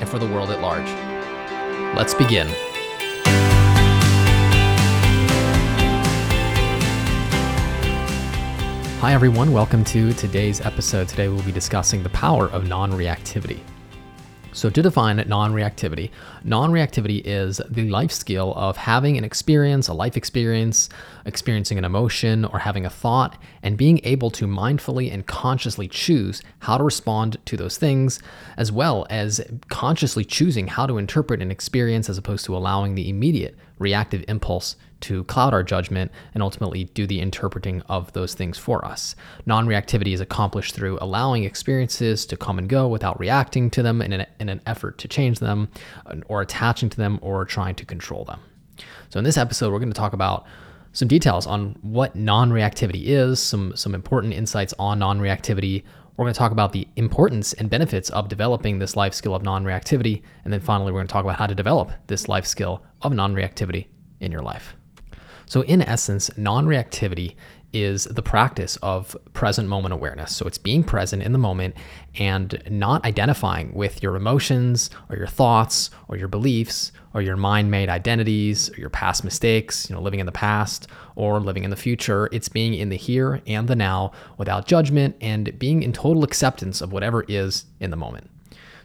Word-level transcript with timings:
and 0.00 0.08
for 0.08 0.18
the 0.18 0.26
world 0.26 0.50
at 0.50 0.60
large. 0.60 0.88
Let's 1.96 2.14
begin. 2.14 2.48
Hi, 9.00 9.12
everyone. 9.12 9.52
Welcome 9.52 9.84
to 9.84 10.14
today's 10.14 10.62
episode. 10.62 11.08
Today, 11.08 11.28
we'll 11.28 11.42
be 11.42 11.52
discussing 11.52 12.02
the 12.02 12.08
power 12.08 12.48
of 12.48 12.66
non 12.66 12.90
reactivity. 12.90 13.60
So, 14.54 14.70
to 14.70 14.82
define 14.82 15.16
non 15.26 15.52
reactivity, 15.52 16.10
non 16.44 16.70
reactivity 16.70 17.20
is 17.24 17.60
the 17.68 17.90
life 17.90 18.12
skill 18.12 18.54
of 18.54 18.76
having 18.76 19.18
an 19.18 19.24
experience, 19.24 19.88
a 19.88 19.92
life 19.92 20.16
experience, 20.16 20.88
experiencing 21.26 21.76
an 21.76 21.84
emotion, 21.84 22.44
or 22.44 22.60
having 22.60 22.86
a 22.86 22.90
thought, 22.90 23.36
and 23.64 23.76
being 23.76 24.00
able 24.04 24.30
to 24.30 24.46
mindfully 24.46 25.12
and 25.12 25.26
consciously 25.26 25.88
choose 25.88 26.40
how 26.60 26.78
to 26.78 26.84
respond 26.84 27.36
to 27.46 27.56
those 27.56 27.78
things, 27.78 28.22
as 28.56 28.70
well 28.70 29.08
as 29.10 29.44
consciously 29.70 30.24
choosing 30.24 30.68
how 30.68 30.86
to 30.86 30.98
interpret 30.98 31.42
an 31.42 31.50
experience 31.50 32.08
as 32.08 32.16
opposed 32.16 32.44
to 32.44 32.56
allowing 32.56 32.94
the 32.94 33.08
immediate 33.08 33.56
reactive 33.78 34.24
impulse 34.28 34.76
to 35.00 35.24
cloud 35.24 35.52
our 35.52 35.62
judgment 35.62 36.10
and 36.32 36.42
ultimately 36.42 36.84
do 36.84 37.06
the 37.06 37.20
interpreting 37.20 37.82
of 37.82 38.12
those 38.14 38.34
things 38.34 38.56
for 38.56 38.84
us. 38.84 39.14
Non 39.46 39.66
reactivity 39.66 40.14
is 40.14 40.20
accomplished 40.20 40.74
through 40.74 40.98
allowing 41.00 41.44
experiences 41.44 42.24
to 42.26 42.36
come 42.36 42.58
and 42.58 42.68
go 42.68 42.88
without 42.88 43.18
reacting 43.20 43.70
to 43.70 43.82
them 43.82 44.00
in 44.00 44.12
an, 44.12 44.26
in 44.40 44.48
an 44.48 44.60
effort 44.66 44.98
to 44.98 45.08
change 45.08 45.40
them 45.40 45.68
or 46.26 46.40
attaching 46.40 46.88
to 46.88 46.96
them 46.96 47.18
or 47.22 47.44
trying 47.44 47.74
to 47.74 47.84
control 47.84 48.24
them. 48.24 48.40
So, 49.10 49.18
in 49.18 49.24
this 49.24 49.36
episode, 49.36 49.72
we're 49.72 49.78
going 49.78 49.92
to 49.92 49.98
talk 49.98 50.14
about 50.14 50.46
some 50.92 51.08
details 51.08 51.46
on 51.46 51.76
what 51.82 52.16
non 52.16 52.50
reactivity 52.50 53.04
is, 53.04 53.40
some, 53.40 53.76
some 53.76 53.94
important 53.94 54.32
insights 54.32 54.72
on 54.78 54.98
non 54.98 55.20
reactivity. 55.20 55.84
We're 56.16 56.26
going 56.26 56.34
to 56.34 56.38
talk 56.38 56.52
about 56.52 56.72
the 56.72 56.86
importance 56.94 57.54
and 57.54 57.68
benefits 57.68 58.08
of 58.10 58.28
developing 58.28 58.78
this 58.78 58.94
life 58.94 59.14
skill 59.14 59.34
of 59.34 59.42
non 59.42 59.64
reactivity. 59.64 60.22
And 60.44 60.52
then 60.52 60.60
finally, 60.60 60.92
we're 60.92 60.98
going 60.98 61.08
to 61.08 61.12
talk 61.12 61.24
about 61.24 61.38
how 61.38 61.48
to 61.48 61.54
develop 61.56 61.90
this 62.06 62.28
life 62.28 62.46
skill 62.46 62.84
of 63.02 63.12
non 63.12 63.34
reactivity 63.34 63.86
in 64.20 64.30
your 64.30 64.42
life. 64.42 64.76
So, 65.46 65.62
in 65.62 65.82
essence, 65.82 66.30
non 66.36 66.66
reactivity 66.66 67.34
is 67.74 68.04
the 68.04 68.22
practice 68.22 68.76
of 68.76 69.16
present 69.32 69.68
moment 69.68 69.92
awareness. 69.92 70.34
So, 70.34 70.46
it's 70.46 70.58
being 70.58 70.84
present 70.84 71.22
in 71.22 71.32
the 71.32 71.38
moment 71.38 71.76
and 72.18 72.62
not 72.70 73.04
identifying 73.04 73.74
with 73.74 74.02
your 74.02 74.16
emotions 74.16 74.90
or 75.10 75.16
your 75.16 75.26
thoughts 75.26 75.90
or 76.08 76.16
your 76.16 76.28
beliefs 76.28 76.92
or 77.12 77.22
your 77.22 77.36
mind 77.36 77.70
made 77.70 77.88
identities 77.88 78.70
or 78.70 78.80
your 78.80 78.90
past 78.90 79.24
mistakes, 79.24 79.88
you 79.88 79.94
know, 79.96 80.02
living 80.02 80.20
in 80.20 80.26
the 80.26 80.32
past 80.32 80.88
or 81.16 81.40
living 81.40 81.64
in 81.64 81.70
the 81.70 81.76
future. 81.76 82.28
It's 82.32 82.48
being 82.48 82.74
in 82.74 82.88
the 82.88 82.96
here 82.96 83.40
and 83.46 83.68
the 83.68 83.76
now 83.76 84.12
without 84.36 84.66
judgment 84.66 85.16
and 85.20 85.56
being 85.58 85.82
in 85.82 85.92
total 85.92 86.24
acceptance 86.24 86.80
of 86.80 86.92
whatever 86.92 87.24
is 87.28 87.66
in 87.80 87.90
the 87.90 87.96
moment. 87.96 88.30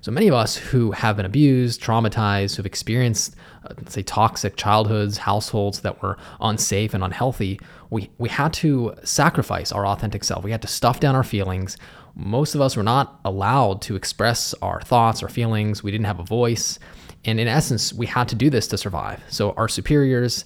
So 0.02 0.11
many 0.11 0.28
of 0.30 0.33
us 0.33 0.55
who 0.55 0.92
have 0.92 1.17
been 1.17 1.25
abused, 1.25 1.81
traumatized, 1.81 2.55
who've 2.55 2.66
experienced, 2.66 3.36
uh, 3.66 3.73
say, 3.88 4.02
toxic 4.02 4.56
childhoods, 4.56 5.18
households 5.18 5.81
that 5.81 6.01
were 6.01 6.18
unsafe 6.40 6.94
and 6.94 7.03
unhealthy, 7.03 7.59
we, 7.90 8.09
we 8.18 8.29
had 8.29 8.53
to 8.53 8.94
sacrifice 9.03 9.72
our 9.72 9.85
authentic 9.85 10.24
self. 10.24 10.44
We 10.44 10.51
had 10.51 10.62
to 10.62 10.68
stuff 10.68 11.00
down 11.01 11.16
our 11.16 11.24
feelings. 11.24 11.78
Most 12.16 12.56
of 12.56 12.62
us 12.62 12.78
were 12.78 12.84
not 12.84 13.19
allowed 13.25 13.81
to 13.84 13.96
express 13.96 14.53
our 14.62 14.81
thoughts 14.81 15.22
or 15.22 15.28
feelings. 15.28 15.84
We 15.84 15.91
didn't 15.91 16.07
have 16.07 16.19
a 16.19 16.24
voice. 16.24 16.79
And 17.25 17.40
in 17.40 17.50
essence, 17.50 17.91
we 17.91 18.06
had 18.06 18.29
to 18.29 18.35
do 18.35 18.50
this 18.50 18.68
to 18.68 18.78
survive. 18.78 19.22
So 19.28 19.51
our 19.51 19.68
superiors, 19.68 20.45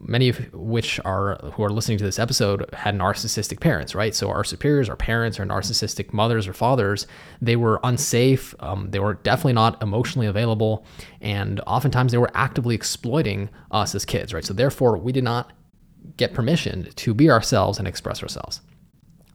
many 0.00 0.28
of 0.28 0.52
which 0.52 0.98
are 1.04 1.38
who 1.54 1.62
are 1.62 1.70
listening 1.70 1.98
to 1.98 2.04
this 2.04 2.18
episode 2.18 2.68
had 2.72 2.94
narcissistic 2.94 3.60
parents 3.60 3.94
right? 3.94 4.14
So 4.14 4.30
our 4.30 4.44
superiors 4.44 4.88
our 4.88 4.96
parents 4.96 5.38
our 5.38 5.46
narcissistic 5.46 6.12
mothers 6.12 6.48
or 6.48 6.52
fathers 6.52 7.06
they 7.40 7.56
were 7.56 7.80
unsafe. 7.84 8.54
Um, 8.60 8.90
they 8.90 8.98
were 8.98 9.14
definitely 9.14 9.54
not 9.54 9.82
emotionally 9.82 10.26
available. 10.26 10.84
And 11.20 11.60
oftentimes 11.66 12.12
they 12.12 12.18
were 12.18 12.30
actively 12.34 12.74
exploiting 12.74 13.50
us 13.70 13.94
as 13.94 14.04
kids 14.04 14.32
right? 14.32 14.44
So 14.44 14.54
therefore 14.54 14.96
we 14.96 15.12
did 15.12 15.24
not 15.24 15.52
get 16.16 16.34
permission 16.34 16.88
to 16.96 17.14
be 17.14 17.30
ourselves 17.30 17.78
and 17.78 17.86
express 17.86 18.22
ourselves. 18.22 18.60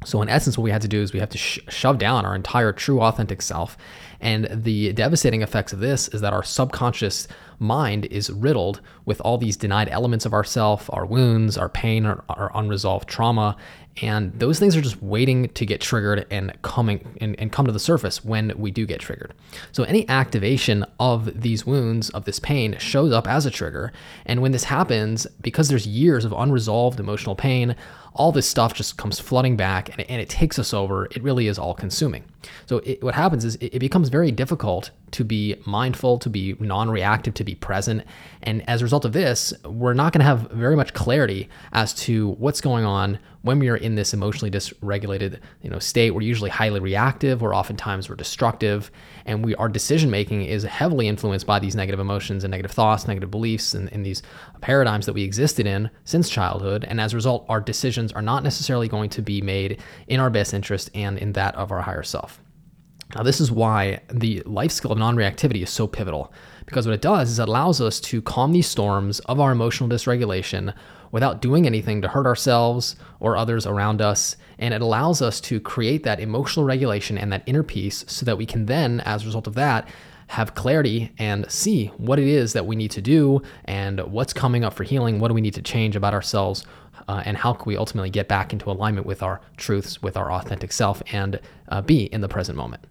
So, 0.06 0.22
in 0.22 0.30
essence, 0.30 0.58
what 0.58 0.64
we 0.64 0.72
had 0.72 0.84
to 0.84 0.88
do 0.88 1.02
is 1.02 1.14
we 1.14 1.20
have 1.20 1.30
to 1.30 1.38
sh- 1.38 1.60
shove 1.68 1.98
down 1.98 2.26
our 2.26 2.36
entire 2.36 2.72
true, 2.72 3.02
authentic 3.02 3.42
self. 3.42 3.78
And 4.20 4.48
the 4.52 4.94
devastating 4.94 5.42
effects 5.42 5.74
of 5.74 5.80
this 5.80 6.08
is 6.10 6.22
that 6.22 6.34
our 6.34 6.44
subconscious 6.44 7.28
mind 7.60 8.06
is 8.06 8.30
riddled 8.30 8.82
with 9.06 9.22
all 9.22 9.38
these 9.38 9.58
denied 9.58 9.90
elements 9.90 10.26
of 10.26 10.34
ourself, 10.34 10.90
our 10.94 11.06
wounds, 11.06 11.58
our 11.58 11.70
pain, 11.70 12.06
our, 12.06 12.24
our 12.30 12.52
unresolved 12.54 13.08
trauma, 13.08 13.58
and 14.02 14.38
those 14.38 14.60
things 14.60 14.76
are 14.76 14.82
just 14.82 15.02
waiting 15.02 15.48
to 15.50 15.66
get 15.66 15.80
triggered 15.80 16.26
and 16.30 16.54
coming 16.62 17.18
and, 17.22 17.40
and 17.40 17.52
come 17.52 17.66
to 17.66 17.72
the 17.72 17.80
surface 17.80 18.26
when 18.26 18.52
we 18.58 18.70
do 18.70 18.86
get 18.86 19.00
triggered. 19.00 19.34
So 19.72 19.84
any 19.84 20.08
activation 20.10 20.86
of 21.00 21.42
these 21.42 21.66
wounds, 21.66 22.10
of 22.10 22.26
this 22.26 22.40
pain, 22.40 22.78
shows 22.78 23.14
up 23.14 23.28
as 23.28 23.46
a 23.46 23.52
trigger. 23.52 23.94
And 24.26 24.42
when 24.42 24.52
this 24.52 24.66
happens, 24.66 25.26
because 25.42 25.70
there's 25.70 25.88
years 25.88 26.26
of 26.26 26.34
unresolved 26.34 27.00
emotional 27.00 27.36
pain, 27.36 27.76
all 28.14 28.32
this 28.32 28.48
stuff 28.48 28.74
just 28.74 28.98
comes 28.98 29.20
flooding 29.20 29.56
back 29.56 29.90
and, 29.90 30.02
and 30.10 30.22
it 30.22 30.30
takes 30.30 30.60
us 30.60 30.74
over. 30.74 31.06
It 31.06 31.24
really 31.24 31.48
is 31.48 31.58
all 31.58 31.74
consuming. 31.74 32.26
So 32.66 32.78
it, 32.78 33.04
what 33.04 33.16
happens 33.16 33.46
is 33.46 33.56
it, 33.56 33.76
it 33.76 33.80
becomes 33.80 34.10
very 34.10 34.32
difficult 34.32 34.92
to 35.12 35.24
be 35.24 35.56
mindful, 35.66 36.18
to 36.20 36.30
be 36.30 36.56
non 36.60 36.90
reactive, 36.90 37.34
to 37.36 37.44
be 37.44 37.56
present. 37.56 38.04
And 38.44 38.68
as 38.70 38.82
a 38.82 38.86
result 38.86 39.06
of 39.06 39.14
this, 39.14 39.54
we're 39.64 39.94
not 39.94 40.12
going 40.12 40.20
to 40.20 40.26
have 40.26 40.52
very 40.52 40.76
much 40.76 40.94
clarity 40.94 41.50
as 41.72 41.94
to 41.94 42.32
what's 42.32 42.62
going 42.62 42.86
on 42.86 43.20
when 43.46 43.60
we 43.60 43.70
are 43.70 43.78
in 43.78 43.94
this 43.94 44.14
emotionally 44.14 44.50
dysregulated 44.50 45.40
you 45.62 45.70
know, 45.70 45.78
state. 45.78 46.12
We're 46.12 46.22
usually 46.22 46.50
highly 46.50 46.80
reactive, 46.80 47.44
or 47.44 47.54
oftentimes 47.54 48.10
we're 48.10 48.16
destructive, 48.16 48.90
and 49.26 49.46
we 49.46 49.54
our 49.56 49.70
decision 49.70 50.10
making 50.10 50.44
is 50.44 50.64
heavily 50.64 51.08
influenced 51.08 51.46
by 51.46 51.60
these 51.60 51.76
negative 51.76 52.00
emotions 52.00 52.44
and 52.44 52.52
negative 52.52 52.72
thoughts, 52.72 53.08
negative 53.08 53.30
beliefs, 53.30 53.74
and, 53.74 53.92
and 53.94 54.06
these 54.06 54.24
paradigms 54.62 55.06
that 55.06 55.14
we 55.14 55.24
existed 55.24 55.68
in 55.68 55.90
since 56.04 56.28
childhood. 56.28 56.84
And 56.86 57.00
as 57.00 57.14
a 57.14 57.16
result, 57.16 57.46
our 57.48 57.62
decisions 57.62 58.12
are 58.14 58.22
not 58.22 58.44
necessarily 58.44 58.88
going 58.88 59.12
to 59.12 59.22
be 59.22 59.42
made 59.42 59.80
in 60.08 60.20
our 60.20 60.32
best 60.32 60.54
interest 60.54 60.90
and 60.96 61.18
in 61.20 61.34
that 61.34 61.56
of 61.56 61.72
our 61.72 61.82
higher 61.82 62.04
self. 62.04 62.35
Now, 63.16 63.24
this 63.24 63.40
is 63.40 63.50
why 63.50 64.02
the 64.12 64.44
life 64.46 64.72
skill 64.72 64.92
of 64.92 64.98
non 64.98 65.16
reactivity 65.16 65.64
is 65.64 65.70
so 65.70 65.88
pivotal, 65.88 66.34
because 66.66 66.86
what 66.86 66.94
it 66.94 67.02
does 67.02 67.32
is 67.32 67.40
it 67.40 67.48
allows 67.48 67.80
us 67.80 68.02
to 68.02 68.22
calm 68.22 68.52
these 68.52 68.68
storms 68.68 69.22
of 69.22 69.40
our 69.40 69.54
emotional 69.54 69.90
dysregulation 69.90 70.74
without 71.12 71.42
doing 71.42 71.66
anything 71.66 72.02
to 72.02 72.10
hurt 72.10 72.26
ourselves 72.26 72.98
or 73.22 73.38
others 73.38 73.66
around 73.66 74.02
us. 74.02 74.36
And 74.60 74.74
it 74.74 74.82
allows 74.82 75.22
us 75.22 75.40
to 75.42 75.62
create 75.62 76.04
that 76.04 76.20
emotional 76.20 76.66
regulation 76.66 77.18
and 77.18 77.32
that 77.32 77.44
inner 77.46 77.64
peace 77.64 78.04
so 78.06 78.26
that 78.26 78.38
we 78.38 78.46
can 78.46 78.66
then, 78.66 79.00
as 79.02 79.24
a 79.24 79.28
result 79.28 79.48
of 79.48 79.56
that, 79.56 79.88
have 80.28 80.56
clarity 80.56 81.12
and 81.18 81.50
see 81.52 81.88
what 81.98 82.20
it 82.20 82.28
is 82.28 82.54
that 82.54 82.66
we 82.66 82.76
need 82.76 82.92
to 82.92 83.02
do 83.02 83.42
and 83.66 84.00
what's 84.12 84.34
coming 84.34 84.64
up 84.64 84.74
for 84.74 84.84
healing. 84.84 85.20
What 85.20 85.28
do 85.28 85.34
we 85.34 85.42
need 85.42 85.54
to 85.56 85.62
change 85.62 85.96
about 85.96 86.14
ourselves? 86.14 86.66
uh, 87.08 87.24
and 87.26 87.38
how 87.38 87.54
can 87.54 87.66
we 87.66 87.78
ultimately 87.78 88.10
get 88.10 88.28
back 88.28 88.54
into 88.54 88.70
alignment 88.70 89.06
with 89.06 89.22
our 89.22 89.42
truths, 89.58 90.02
with 90.02 90.18
our 90.18 90.32
authentic 90.32 90.72
self, 90.72 91.02
and 91.12 91.40
uh, 91.70 91.82
be 91.82 92.06
in 92.06 92.22
the 92.22 92.28
present 92.28 92.58
moment. 92.58 92.84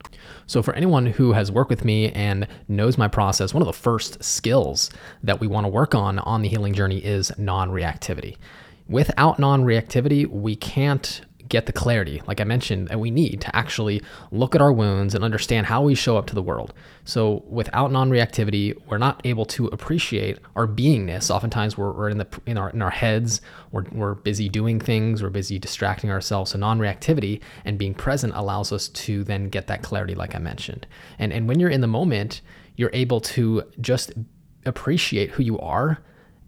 So, 0.47 0.63
for 0.63 0.75
anyone 0.75 1.07
who 1.07 1.33
has 1.33 1.51
worked 1.51 1.71
with 1.71 1.85
me 1.85 2.11
and 2.13 2.47
knows 2.69 2.97
my 2.97 3.09
process, 3.09 3.53
one 3.53 3.63
of 3.63 3.67
the 3.67 3.73
first 3.73 4.23
skills 4.23 4.91
that 5.23 5.41
we 5.41 5.47
want 5.47 5.65
to 5.65 5.69
work 5.69 5.95
on 5.95 6.19
on 6.21 6.43
the 6.43 6.49
healing 6.49 6.75
journey 6.75 6.99
is 6.99 7.33
non 7.39 7.71
reactivity. 7.71 8.37
Without 8.89 9.39
non 9.39 9.65
reactivity, 9.65 10.27
we 10.27 10.57
can't 10.57 11.23
get 11.49 11.67
the 11.67 11.73
clarity, 11.73 12.23
like 12.27 12.41
I 12.41 12.45
mentioned, 12.45 12.89
that 12.89 12.99
we 12.99 13.11
need 13.11 13.41
to 13.43 13.55
actually 13.55 14.03
look 14.31 14.55
at 14.55 14.63
our 14.63 14.73
wounds 14.73 15.15
and 15.15 15.23
understand 15.23 15.67
how 15.67 15.83
we 15.83 15.95
show 15.95 16.17
up 16.17 16.27
to 16.27 16.35
the 16.35 16.43
world. 16.43 16.73
So 17.05 17.45
without 17.47 17.93
non-reactivity, 17.93 18.81
we're 18.87 18.99
not 18.99 19.21
able 19.25 19.45
to 19.47 19.67
appreciate 19.67 20.39
our 20.57 20.67
beingness. 20.67 21.31
Oftentimes 21.31 21.77
we're, 21.77 21.93
we're 21.93 22.09
in 22.09 22.19
the 22.19 22.27
in 22.47 22.57
our 22.57 22.71
in 22.71 22.83
our 22.83 22.91
heads, 22.91 23.41
we're, 23.73 23.85
we're 23.93 24.15
busy 24.15 24.49
doing 24.49 24.81
things, 24.81 25.23
we're 25.23 25.31
busy 25.31 25.59
distracting 25.59 26.11
ourselves. 26.11 26.53
So 26.53 26.59
non-reactivity 26.59 27.41
and 27.65 27.79
being 27.79 27.95
present 27.95 28.33
allows 28.35 28.73
us 28.73 28.89
to 28.89 29.25
then 29.25 29.49
get 29.49 29.67
that 29.67 29.83
clarity, 29.83 30.15
like 30.15 30.35
I 30.35 30.39
mentioned. 30.39 30.87
And 31.19 31.33
and 31.33 31.49
when 31.49 31.61
you're 31.61 31.71
in 31.71 31.81
the 31.83 31.87
moment, 31.87 32.41
you're 32.77 32.91
able 32.93 33.21
to 33.21 33.65
just 33.81 34.13
appreciate 34.67 35.31
who 35.31 35.43
you 35.43 35.59
are 35.59 36.03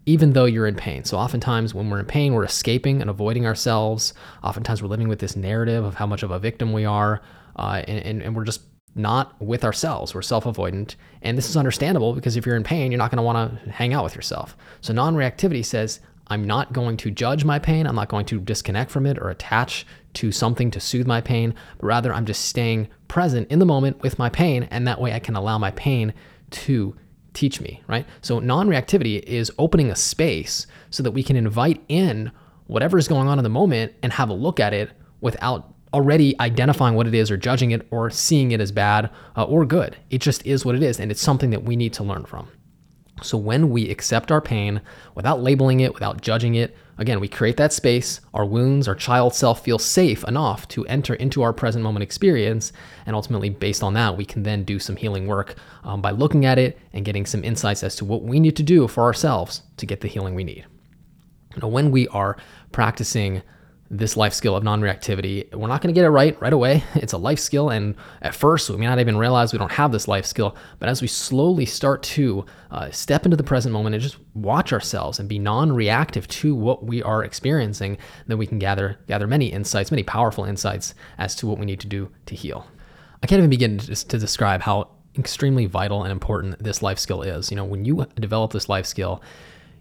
even 0.07 0.31
though 0.31 0.45
you're 0.45 0.65
in 0.65 0.75
pain. 0.75 1.03
So, 1.03 1.17
oftentimes, 1.17 1.75
when 1.75 1.89
we're 1.89 1.99
in 1.99 2.05
pain, 2.05 2.33
we're 2.33 2.45
escaping 2.45 3.01
and 3.01 3.09
avoiding 3.09 3.45
ourselves. 3.45 4.13
Oftentimes, 4.43 4.81
we're 4.81 4.87
living 4.87 5.09
with 5.09 5.19
this 5.19 5.35
narrative 5.35 5.83
of 5.83 5.95
how 5.95 6.07
much 6.07 6.23
of 6.23 6.31
a 6.31 6.39
victim 6.39 6.73
we 6.73 6.85
are, 6.85 7.21
uh, 7.57 7.83
and, 7.87 7.99
and, 8.03 8.21
and 8.23 8.35
we're 8.35 8.45
just 8.45 8.61
not 8.95 9.39
with 9.41 9.63
ourselves. 9.63 10.15
We're 10.15 10.21
self 10.23 10.45
avoidant. 10.45 10.95
And 11.21 11.37
this 11.37 11.49
is 11.49 11.57
understandable 11.57 12.13
because 12.13 12.37
if 12.37 12.45
you're 12.45 12.55
in 12.55 12.63
pain, 12.63 12.91
you're 12.91 12.97
not 12.97 13.11
going 13.11 13.17
to 13.17 13.23
want 13.23 13.63
to 13.63 13.69
hang 13.69 13.93
out 13.93 14.05
with 14.05 14.15
yourself. 14.15 14.57
So 14.81 14.93
non 14.93 15.15
reactivity 15.15 15.63
says, 15.63 15.99
I'm 16.29 16.45
not 16.45 16.73
going 16.73 16.97
to 16.97 17.11
judge 17.11 17.43
my 17.43 17.59
pain. 17.59 17.85
I'm 17.85 17.95
not 17.95 18.09
going 18.09 18.25
to 18.27 18.39
disconnect 18.39 18.91
from 18.91 19.05
it 19.05 19.17
or 19.17 19.29
attach 19.29 19.85
to 20.13 20.31
something 20.31 20.71
to 20.71 20.79
soothe 20.79 21.07
my 21.07 21.21
pain, 21.21 21.53
but 21.79 21.85
rather 21.85 22.13
I'm 22.13 22.25
just 22.25 22.45
staying 22.45 22.87
present 23.07 23.49
in 23.51 23.59
the 23.59 23.65
moment 23.65 24.01
with 24.01 24.17
my 24.17 24.29
pain. 24.29 24.63
And 24.71 24.87
that 24.87 24.99
way 25.01 25.13
I 25.13 25.19
can 25.19 25.35
allow 25.35 25.57
my 25.57 25.71
pain 25.71 26.13
to 26.49 26.95
teach 27.37 27.61
me, 27.61 27.81
right? 27.87 28.05
So 28.21 28.39
non 28.39 28.67
reactivity 28.67 29.21
is 29.23 29.51
opening 29.59 29.91
a 29.91 29.95
space 29.95 30.65
so 30.89 31.03
that 31.03 31.11
we 31.11 31.23
can 31.23 31.35
invite 31.35 31.83
in 31.87 32.31
whatever 32.65 32.97
is 32.97 33.07
going 33.07 33.27
on 33.27 33.37
in 33.37 33.43
the 33.43 33.49
moment 33.49 33.93
and 34.01 34.11
have 34.11 34.29
a 34.29 34.33
look 34.33 34.59
at 34.59 34.73
it 34.73 34.91
without 35.21 35.73
already 35.93 36.37
identifying 36.39 36.95
what 36.95 37.07
it 37.07 37.13
is 37.13 37.31
or 37.31 37.37
judging 37.37 37.71
it 37.71 37.87
or 37.91 38.09
seeing 38.09 38.51
it 38.51 38.59
as 38.59 38.71
bad 38.71 39.09
uh, 39.35 39.43
or 39.43 39.65
good. 39.65 39.95
It 40.09 40.19
just 40.19 40.45
is 40.45 40.65
what 40.65 40.75
it 40.75 40.83
is. 40.83 40.99
And 40.99 41.11
it's 41.11 41.21
something 41.21 41.51
that 41.51 41.63
we 41.63 41.75
need 41.75 41.93
to 41.93 42.03
learn 42.03 42.25
from. 42.25 42.49
So 43.23 43.37
when 43.37 43.69
we 43.69 43.89
accept 43.89 44.31
our 44.31 44.41
pain 44.41 44.81
without 45.15 45.41
labeling 45.41 45.79
it, 45.79 45.93
without 45.93 46.21
judging 46.21 46.55
it, 46.55 46.75
again, 46.97 47.19
we 47.19 47.27
create 47.27 47.57
that 47.57 47.73
space. 47.73 48.21
Our 48.33 48.45
wounds, 48.45 48.87
our 48.87 48.95
child 48.95 49.33
self 49.33 49.63
feels 49.63 49.83
safe 49.83 50.23
enough 50.25 50.67
to 50.69 50.85
enter 50.85 51.13
into 51.15 51.41
our 51.41 51.53
present 51.53 51.83
moment 51.83 52.03
experience. 52.03 52.73
And 53.05 53.15
ultimately, 53.15 53.49
based 53.49 53.83
on 53.83 53.93
that, 53.93 54.17
we 54.17 54.25
can 54.25 54.43
then 54.43 54.63
do 54.63 54.79
some 54.79 54.95
healing 54.95 55.27
work 55.27 55.55
um, 55.83 56.01
by 56.01 56.11
looking 56.11 56.45
at 56.45 56.57
it 56.57 56.77
and 56.93 57.05
getting 57.05 57.25
some 57.25 57.43
insights 57.43 57.83
as 57.83 57.95
to 57.97 58.05
what 58.05 58.23
we 58.23 58.39
need 58.39 58.55
to 58.57 58.63
do 58.63 58.87
for 58.87 59.03
ourselves 59.03 59.63
to 59.77 59.85
get 59.85 60.01
the 60.01 60.07
healing 60.07 60.35
we 60.35 60.43
need. 60.43 60.65
Now, 61.61 61.67
when 61.69 61.91
we 61.91 62.07
are 62.09 62.37
practicing 62.71 63.41
this 63.89 64.17
life 64.17 64.33
skill 64.33 64.55
of 64.55 64.63
non-reactivity. 64.63 65.53
We're 65.53 65.67
not 65.67 65.81
going 65.81 65.93
to 65.93 65.97
get 65.97 66.05
it 66.05 66.09
right 66.09 66.39
right 66.41 66.53
away. 66.53 66.83
It's 66.95 67.13
a 67.13 67.17
life 67.17 67.39
skill, 67.39 67.69
and 67.69 67.95
at 68.21 68.35
first 68.35 68.69
we 68.69 68.77
may 68.77 68.85
not 68.85 68.99
even 68.99 69.17
realize 69.17 69.53
we 69.53 69.59
don't 69.59 69.71
have 69.71 69.91
this 69.91 70.07
life 70.07 70.25
skill. 70.25 70.55
But 70.79 70.89
as 70.89 71.01
we 71.01 71.07
slowly 71.07 71.65
start 71.65 72.03
to 72.03 72.45
uh, 72.71 72.91
step 72.91 73.25
into 73.25 73.37
the 73.37 73.43
present 73.43 73.71
moment 73.71 73.95
and 73.95 74.01
just 74.01 74.17
watch 74.33 74.73
ourselves 74.73 75.19
and 75.19 75.29
be 75.29 75.39
non-reactive 75.39 76.27
to 76.27 76.53
what 76.53 76.83
we 76.85 77.01
are 77.01 77.23
experiencing, 77.23 77.97
then 78.27 78.37
we 78.37 78.47
can 78.47 78.59
gather 78.59 78.97
gather 79.07 79.27
many 79.27 79.47
insights, 79.47 79.91
many 79.91 80.03
powerful 80.03 80.43
insights 80.43 80.93
as 81.17 81.35
to 81.35 81.47
what 81.47 81.57
we 81.57 81.65
need 81.65 81.79
to 81.79 81.87
do 81.87 82.09
to 82.25 82.35
heal. 82.35 82.67
I 83.23 83.27
can't 83.27 83.39
even 83.39 83.49
begin 83.49 83.77
to, 83.79 84.07
to 84.07 84.17
describe 84.17 84.61
how 84.61 84.89
extremely 85.17 85.65
vital 85.65 86.03
and 86.03 86.11
important 86.11 86.61
this 86.63 86.81
life 86.81 86.99
skill 86.99 87.21
is. 87.21 87.49
You 87.51 87.57
know, 87.57 87.65
when 87.65 87.85
you 87.85 88.05
develop 88.15 88.51
this 88.51 88.69
life 88.69 88.85
skill, 88.85 89.21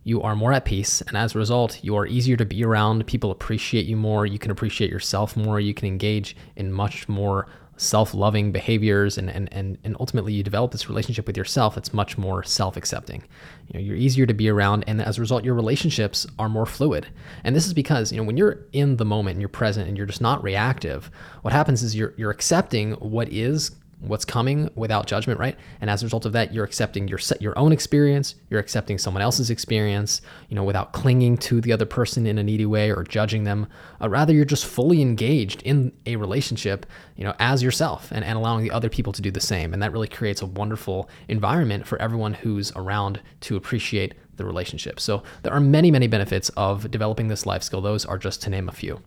you 0.07 0.23
are 0.23 0.37
more 0.37 0.53
at 0.53 0.65
peace. 0.65 1.01
And 1.03 1.17
as 1.17 1.35
a 1.35 1.39
result, 1.39 1.83
you 1.83 1.97
are 1.97 2.07
easier 2.07 2.37
to 2.37 2.45
be 2.45 2.65
around. 2.65 3.05
People 3.09 3.33
appreciate 3.33 3.87
you 3.87 3.97
more. 3.97 4.25
You 4.25 4.39
can 4.39 4.53
appreciate 4.53 4.89
yourself 4.89 5.37
more. 5.37 5.59
You 5.59 5.75
can 5.75 5.89
engage 5.89 6.37
in 6.55 6.73
much 6.73 7.09
more 7.09 7.49
self-loving 7.77 8.53
behaviors 8.53 9.19
and, 9.19 9.29
and, 9.29 9.53
and, 9.53 9.79
and 9.83 9.97
ultimately 9.99 10.33
you 10.33 10.45
develop 10.45 10.71
this 10.71 10.89
relationship 10.89 11.27
with 11.27 11.37
yourself 11.37 11.75
that's 11.75 11.93
much 11.93 12.17
more 12.17 12.43
self-accepting 12.43 13.23
you 13.69 13.75
know 13.75 13.85
you're 13.85 13.97
easier 13.97 14.25
to 14.25 14.33
be 14.33 14.49
around 14.49 14.83
and 14.87 15.03
as 15.03 15.19
a 15.19 15.21
result 15.21 15.45
your 15.45 15.53
relationships 15.53 16.27
are 16.39 16.49
more 16.49 16.65
fluid 16.65 17.07
and 17.45 17.55
this 17.55 17.67
is 17.67 17.75
because 17.75 18.11
you 18.11 18.17
know 18.17 18.25
when 18.25 18.39
you're 18.39 18.65
in 18.73 18.97
the 18.97 19.05
moment 19.05 19.35
and 19.35 19.43
you're 19.43 19.49
present 19.51 19.87
and 19.87 19.99
you're 19.99 20.07
just 20.07 20.23
not 20.23 20.43
reactive 20.43 21.11
what 21.43 21.53
happens 21.53 21.83
is 21.83 21.95
you're 21.95 22.15
you're 22.17 22.31
accepting 22.31 22.93
what 22.93 23.29
is 23.31 23.73
what's 24.01 24.25
coming 24.25 24.71
without 24.75 25.07
judgment, 25.07 25.41
right? 25.41 25.57
And 25.81 25.89
as 25.89 26.03
a 26.03 26.07
result 26.07 26.27
of 26.27 26.33
that, 26.33 26.53
you're 26.53 26.65
accepting 26.65 27.09
your 27.09 27.19
your 27.41 27.59
own 27.59 27.73
experience, 27.73 28.35
you're 28.51 28.61
accepting 28.61 28.99
someone 28.99 29.23
else's 29.23 29.51
experience, 29.51 30.21
you 30.49 30.55
know, 30.55 30.65
without 30.65 30.93
clinging 30.93 31.39
to 31.39 31.61
the 31.61 31.73
other 31.73 31.87
person 31.87 32.27
in 32.27 32.39
a 32.39 32.43
needy 32.43 32.67
way 32.67 32.91
or 32.91 33.03
judging 33.05 33.45
them. 33.45 33.67
Uh, 34.01 34.09
rather, 34.09 34.33
you're 34.33 34.45
just 34.45 34.67
fully 34.67 35.01
engaged 35.01 35.63
in 35.63 35.93
a 36.05 36.17
relationship, 36.17 36.85
you 37.17 37.25
know, 37.25 37.35
as 37.39 37.63
yourself 37.63 38.11
and, 38.13 38.25
and 38.25 38.37
allowing 38.37 38.63
the 38.63 38.71
other 38.71 38.91
people 38.91 39.13
to 39.13 39.23
do 39.23 39.31
the 39.31 39.41
same. 39.41 39.73
And 39.73 39.83
that 39.83 39.93
really 39.93 40.09
creates 40.09 40.43
a 40.43 40.47
wonderful 40.47 41.09
environment 41.29 41.87
for 41.87 42.01
everyone 42.01 42.35
who's 42.35 42.73
around 42.77 43.21
to 43.43 43.57
appreciate 43.57 44.15
the 44.37 44.45
relationship. 44.45 45.01
So 45.01 45.23
there 45.43 45.53
are 45.53 45.61
many, 45.61 45.91
many 45.91 46.07
benefits 46.07 46.51
of 46.51 46.91
developing 46.91 47.29
this 47.29 47.47
life 47.47 47.63
skill. 47.63 47.81
Those 47.81 48.05
are 48.05 48.19
just 48.19 48.43
to 48.43 48.51
name 48.51 48.69
a 48.69 48.73
few. 48.73 49.01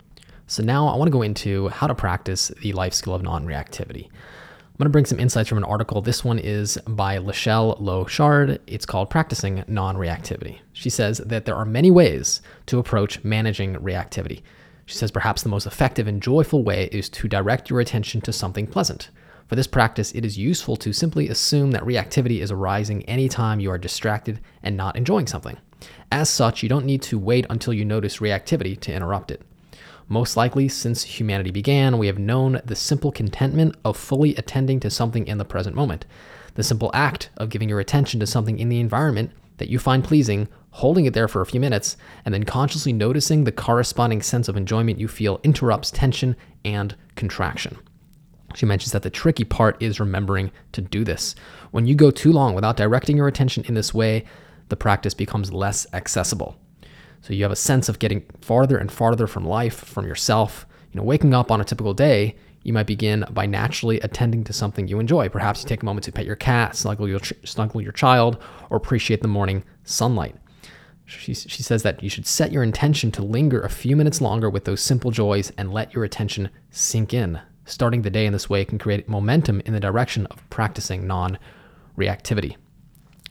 So 0.48 0.64
now 0.64 0.88
I 0.88 0.96
want 0.96 1.06
to 1.06 1.12
go 1.12 1.22
into 1.22 1.68
how 1.68 1.86
to 1.86 1.94
practice 1.94 2.48
the 2.60 2.72
life 2.72 2.92
skill 2.92 3.14
of 3.14 3.22
non-reactivity. 3.22 4.08
I'm 4.80 4.84
going 4.84 4.92
to 4.92 4.92
bring 4.92 5.04
some 5.04 5.20
insights 5.20 5.50
from 5.50 5.58
an 5.58 5.64
article. 5.64 6.00
This 6.00 6.24
one 6.24 6.38
is 6.38 6.78
by 6.86 7.18
Lachelle 7.18 7.78
Low-Shard. 7.82 8.62
It's 8.66 8.86
called 8.86 9.10
Practicing 9.10 9.62
Non 9.68 9.94
Reactivity. 9.94 10.60
She 10.72 10.88
says 10.88 11.18
that 11.18 11.44
there 11.44 11.54
are 11.54 11.66
many 11.66 11.90
ways 11.90 12.40
to 12.64 12.78
approach 12.78 13.22
managing 13.22 13.74
reactivity. 13.74 14.40
She 14.86 14.96
says 14.96 15.10
perhaps 15.10 15.42
the 15.42 15.50
most 15.50 15.66
effective 15.66 16.08
and 16.08 16.22
joyful 16.22 16.64
way 16.64 16.88
is 16.92 17.10
to 17.10 17.28
direct 17.28 17.68
your 17.68 17.80
attention 17.80 18.22
to 18.22 18.32
something 18.32 18.66
pleasant. 18.66 19.10
For 19.48 19.54
this 19.54 19.66
practice, 19.66 20.12
it 20.12 20.24
is 20.24 20.38
useful 20.38 20.76
to 20.76 20.94
simply 20.94 21.28
assume 21.28 21.72
that 21.72 21.84
reactivity 21.84 22.40
is 22.40 22.50
arising 22.50 23.02
anytime 23.02 23.60
you 23.60 23.70
are 23.70 23.76
distracted 23.76 24.40
and 24.62 24.78
not 24.78 24.96
enjoying 24.96 25.26
something. 25.26 25.58
As 26.10 26.30
such, 26.30 26.62
you 26.62 26.70
don't 26.70 26.86
need 26.86 27.02
to 27.02 27.18
wait 27.18 27.44
until 27.50 27.74
you 27.74 27.84
notice 27.84 28.20
reactivity 28.20 28.80
to 28.80 28.94
interrupt 28.94 29.30
it. 29.30 29.42
Most 30.12 30.36
likely, 30.36 30.68
since 30.68 31.04
humanity 31.04 31.52
began, 31.52 31.96
we 31.96 32.08
have 32.08 32.18
known 32.18 32.60
the 32.64 32.74
simple 32.74 33.12
contentment 33.12 33.76
of 33.84 33.96
fully 33.96 34.34
attending 34.34 34.80
to 34.80 34.90
something 34.90 35.24
in 35.24 35.38
the 35.38 35.44
present 35.44 35.76
moment. 35.76 36.04
The 36.54 36.64
simple 36.64 36.90
act 36.92 37.30
of 37.36 37.48
giving 37.48 37.68
your 37.68 37.78
attention 37.78 38.18
to 38.18 38.26
something 38.26 38.58
in 38.58 38.68
the 38.68 38.80
environment 38.80 39.30
that 39.58 39.68
you 39.68 39.78
find 39.78 40.02
pleasing, 40.02 40.48
holding 40.72 41.04
it 41.04 41.14
there 41.14 41.28
for 41.28 41.40
a 41.40 41.46
few 41.46 41.60
minutes, 41.60 41.96
and 42.24 42.34
then 42.34 42.42
consciously 42.42 42.92
noticing 42.92 43.44
the 43.44 43.52
corresponding 43.52 44.20
sense 44.20 44.48
of 44.48 44.56
enjoyment 44.56 44.98
you 44.98 45.06
feel 45.06 45.38
interrupts 45.44 45.92
tension 45.92 46.34
and 46.64 46.96
contraction. 47.14 47.78
She 48.56 48.66
mentions 48.66 48.90
that 48.90 49.02
the 49.02 49.10
tricky 49.10 49.44
part 49.44 49.80
is 49.80 50.00
remembering 50.00 50.50
to 50.72 50.80
do 50.80 51.04
this. 51.04 51.36
When 51.70 51.86
you 51.86 51.94
go 51.94 52.10
too 52.10 52.32
long 52.32 52.56
without 52.56 52.76
directing 52.76 53.16
your 53.16 53.28
attention 53.28 53.62
in 53.68 53.74
this 53.74 53.94
way, 53.94 54.24
the 54.70 54.76
practice 54.76 55.14
becomes 55.14 55.52
less 55.52 55.86
accessible. 55.92 56.56
So 57.20 57.34
you 57.34 57.42
have 57.42 57.52
a 57.52 57.56
sense 57.56 57.88
of 57.88 57.98
getting 57.98 58.24
farther 58.40 58.78
and 58.78 58.90
farther 58.90 59.26
from 59.26 59.44
life, 59.44 59.78
from 59.78 60.06
yourself. 60.06 60.66
You 60.92 60.98
know, 61.00 61.04
waking 61.04 61.34
up 61.34 61.50
on 61.50 61.60
a 61.60 61.64
typical 61.64 61.94
day, 61.94 62.36
you 62.62 62.72
might 62.72 62.86
begin 62.86 63.24
by 63.30 63.46
naturally 63.46 64.00
attending 64.00 64.44
to 64.44 64.52
something 64.52 64.88
you 64.88 65.00
enjoy. 65.00 65.28
Perhaps 65.28 65.62
you 65.62 65.68
take 65.68 65.82
a 65.82 65.86
moment 65.86 66.04
to 66.04 66.12
pet 66.12 66.26
your 66.26 66.36
cat, 66.36 66.76
snuggle 66.76 67.08
your, 67.08 67.20
snuggle 67.44 67.80
your 67.80 67.92
child, 67.92 68.42
or 68.68 68.76
appreciate 68.76 69.22
the 69.22 69.28
morning 69.28 69.62
sunlight. 69.84 70.36
She, 71.06 71.34
she 71.34 71.62
says 71.62 71.82
that 71.82 72.02
you 72.02 72.08
should 72.08 72.26
set 72.26 72.52
your 72.52 72.62
intention 72.62 73.10
to 73.12 73.22
linger 73.22 73.60
a 73.60 73.70
few 73.70 73.96
minutes 73.96 74.20
longer 74.20 74.48
with 74.48 74.64
those 74.64 74.80
simple 74.80 75.10
joys 75.10 75.50
and 75.58 75.72
let 75.72 75.92
your 75.92 76.04
attention 76.04 76.50
sink 76.70 77.12
in. 77.12 77.40
Starting 77.64 78.02
the 78.02 78.10
day 78.10 78.26
in 78.26 78.32
this 78.32 78.48
way 78.48 78.64
can 78.64 78.78
create 78.78 79.08
momentum 79.08 79.60
in 79.64 79.72
the 79.72 79.80
direction 79.80 80.26
of 80.26 80.48
practicing 80.50 81.06
non 81.06 81.38
reactivity. 81.96 82.56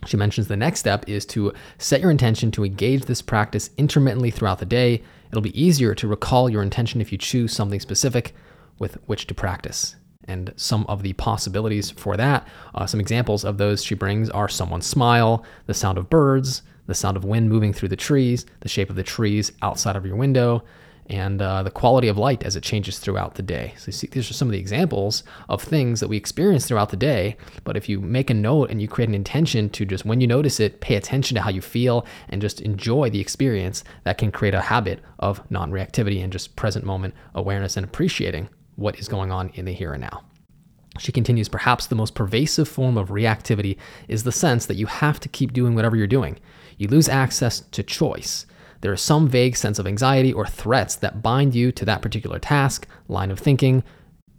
She 0.06 0.18
mentions 0.18 0.48
the 0.48 0.58
next 0.58 0.80
step 0.80 1.08
is 1.08 1.26
to 1.28 1.54
set 1.78 2.02
your 2.02 2.12
intention 2.12 2.52
to 2.52 2.66
engage 2.66 3.06
this 3.06 3.22
practice 3.22 3.70
intermittently 3.78 4.32
throughout 4.32 4.60
the 4.60 4.66
day. 4.66 5.04
It'll 5.30 5.42
be 5.42 5.62
easier 5.62 5.94
to 5.96 6.08
recall 6.08 6.50
your 6.50 6.64
intention 6.64 7.02
if 7.02 7.12
you 7.12 7.18
choose 7.18 7.54
something 7.54 7.80
specific 7.80 8.34
with 8.80 8.98
which 9.06 9.28
to 9.28 9.34
practice. 9.34 9.96
And 10.24 10.54
some 10.56 10.86
of 10.88 11.04
the 11.04 11.14
possibilities 11.14 11.90
for 11.92 12.16
that, 12.16 12.48
uh, 12.76 12.86
some 12.86 13.00
examples 13.00 13.44
of 13.44 13.58
those 13.58 13.84
she 13.84 13.96
brings 13.96 14.30
are 14.30 14.48
someone's 14.48 14.86
smile, 14.86 15.44
the 15.66 15.74
sound 15.74 15.98
of 15.98 16.10
birds, 16.10 16.62
the 16.86 16.94
sound 16.96 17.18
of 17.18 17.26
wind 17.26 17.50
moving 17.50 17.74
through 17.74 17.90
the 17.90 17.96
trees, 17.96 18.46
the 18.62 18.70
shape 18.70 18.90
of 18.90 18.96
the 18.96 19.04
trees 19.04 19.52
outside 19.62 19.96
of 19.96 20.06
your 20.06 20.16
window, 20.16 20.64
and 21.10 21.42
uh, 21.42 21.64
the 21.64 21.72
quality 21.72 22.08
of 22.08 22.18
light 22.18 22.44
as 22.44 22.56
it 22.56 22.64
changes 22.64 23.00
throughout 23.00 23.36
the 23.36 23.42
day. 23.42 23.74
So, 23.78 23.92
see, 23.92 24.08
these 24.08 24.30
are 24.30 24.34
some 24.34 24.48
of 24.48 24.52
the 24.52 24.60
examples 24.60 25.24
of 25.50 25.62
things 25.62 26.00
that 26.00 26.08
we 26.08 26.18
experience 26.18 26.68
throughout 26.68 26.90
the 26.90 26.98
day. 26.98 27.36
But 27.64 27.76
if 27.76 27.90
you 27.90 28.00
make 28.00 28.30
a 28.30 28.34
note 28.34 28.70
and 28.70 28.82
you 28.82 28.88
create 28.88 29.10
an 29.10 29.16
intention 29.16 29.70
to 29.72 29.86
just, 29.86 30.06
when 30.06 30.22
you 30.22 30.28
notice 30.28 30.60
it, 30.60 30.82
pay 30.82 30.96
attention 30.96 31.36
to 31.36 31.42
how 31.42 31.50
you 31.50 31.62
feel 31.62 32.06
and 32.30 32.42
just 32.42 32.62
enjoy 32.62 33.10
the 33.10 33.20
experience, 33.20 33.84
that 34.04 34.18
can 34.20 34.32
create 34.32 34.54
a 34.54 34.62
habit 34.62 35.00
of 35.18 35.50
non 35.50 35.72
reactivity 35.72 36.24
and 36.24 36.32
just 36.32 36.56
present 36.56 36.86
moment 36.86 37.16
awareness 37.34 37.76
and 37.76 37.84
appreciating 37.84 38.50
what 38.76 39.00
is 39.00 39.08
going 39.08 39.32
on 39.32 39.50
in 39.56 39.66
the 39.66 39.74
here 39.74 39.94
and 39.94 40.02
now. 40.02 40.24
She 41.00 41.12
continues, 41.12 41.48
perhaps 41.50 41.88
the 41.88 41.96
most 41.96 42.14
pervasive 42.14 42.68
form 42.68 42.98
of 42.98 43.10
reactivity 43.10 43.78
is 44.08 44.24
the 44.24 44.32
sense 44.32 44.66
that 44.66 44.76
you 44.76 44.86
have 44.86 45.20
to 45.22 45.30
keep 45.30 45.54
doing 45.54 45.74
whatever 45.74 45.96
you're 45.96 46.08
doing. 46.08 46.38
You 46.78 46.88
lose 46.88 47.10
access 47.10 47.62
to 47.62 47.84
choice. 47.84 48.46
There 48.82 48.94
is 48.94 49.02
some 49.02 49.28
vague 49.28 49.58
sense 49.58 49.80
of 49.80 49.88
anxiety 49.88 50.32
or 50.32 50.46
threats 50.46 50.96
that 50.98 51.22
bind 51.22 51.54
you 51.54 51.72
to 51.74 51.86
that 51.86 52.02
particular 52.02 52.40
task, 52.40 52.88
line 53.08 53.32
of 53.32 53.40
thinking, 53.40 53.84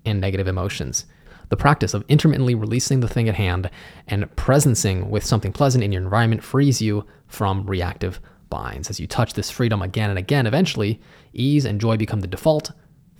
and 0.05 0.21
negative 0.21 0.49
emotions. 0.49 1.05
The 1.51 1.57
practice 1.57 1.95
of 1.95 2.05
intermittently 2.09 2.55
releasing 2.55 3.01
the 3.01 3.09
thing 3.09 3.29
at 3.29 3.35
hand 3.35 3.71
and 4.07 4.25
presencing 4.37 5.11
with 5.11 5.25
something 5.25 5.53
pleasant 5.53 5.85
in 5.85 5.93
your 5.93 6.03
environment 6.03 6.45
frees 6.45 6.81
you 6.81 7.05
from 7.27 7.67
reactive 7.67 8.21
binds. 8.49 8.89
As 8.89 9.01
you 9.01 9.07
touch 9.07 9.35
this 9.35 9.51
freedom 9.51 9.83
again 9.83 10.11
and 10.11 10.19
again, 10.19 10.47
eventually, 10.47 11.01
ease 11.33 11.65
and 11.65 11.81
joy 11.81 11.97
become 11.97 12.21
the 12.21 12.27
default 12.27 12.71